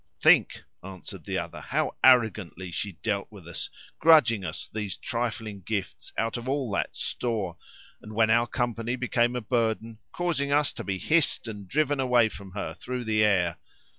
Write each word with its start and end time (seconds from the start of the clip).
"Think," 0.19 0.63
answered 0.83 1.25
the 1.25 1.37
other, 1.37 1.61
"how 1.61 1.95
arrogantly 2.03 2.71
she 2.71 2.93
dealt 3.03 3.31
with 3.31 3.47
us, 3.47 3.69
grudging 3.99 4.43
us 4.43 4.67
these 4.67 4.97
trifling 4.97 5.61
gifts 5.63 6.11
out 6.17 6.37
of 6.37 6.49
all 6.49 6.71
that 6.71 6.97
store, 6.97 7.55
and 8.01 8.15
when 8.15 8.31
our 8.31 8.47
company 8.47 8.95
became 8.95 9.35
a 9.35 9.41
burden, 9.41 9.99
causing 10.11 10.51
us 10.51 10.73
to 10.73 10.83
be 10.83 10.97
hissed 10.97 11.47
and 11.47 11.67
driven 11.67 11.99
away 11.99 12.29
from 12.29 12.53
her 12.53 12.73
through 12.73 13.03
the 13.03 13.23
air! 13.23 13.57